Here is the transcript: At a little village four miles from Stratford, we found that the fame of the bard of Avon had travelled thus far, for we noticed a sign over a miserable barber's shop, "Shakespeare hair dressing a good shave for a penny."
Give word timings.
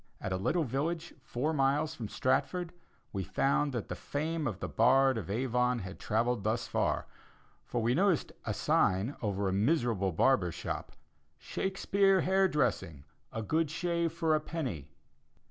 At 0.19 0.33
a 0.33 0.37
little 0.37 0.63
village 0.63 1.13
four 1.21 1.53
miles 1.53 1.93
from 1.93 2.09
Stratford, 2.09 2.73
we 3.13 3.23
found 3.23 3.71
that 3.71 3.87
the 3.87 3.93
fame 3.95 4.47
of 4.47 4.59
the 4.59 4.67
bard 4.67 5.15
of 5.15 5.29
Avon 5.29 5.77
had 5.77 5.99
travelled 5.99 6.43
thus 6.43 6.65
far, 6.67 7.05
for 7.67 7.83
we 7.83 7.93
noticed 7.93 8.31
a 8.43 8.51
sign 8.51 9.15
over 9.21 9.47
a 9.47 9.53
miserable 9.53 10.11
barber's 10.11 10.55
shop, 10.55 10.93
"Shakespeare 11.37 12.21
hair 12.21 12.47
dressing 12.47 13.03
a 13.31 13.43
good 13.43 13.69
shave 13.69 14.11
for 14.11 14.33
a 14.33 14.39
penny." 14.39 14.89